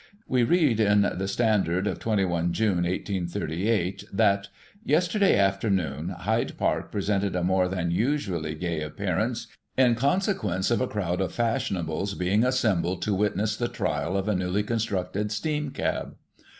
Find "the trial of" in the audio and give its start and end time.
13.55-14.27